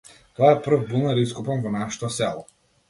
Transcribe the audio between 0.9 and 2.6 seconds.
бунар ископан во нашето село.